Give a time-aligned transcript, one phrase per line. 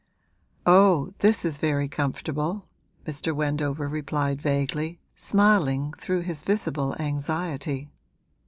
[0.65, 2.65] 'Oh, this is very comfortable,'
[3.05, 3.35] Mr.
[3.35, 7.87] Wendover replied vaguely, smiling through his visible anxiety.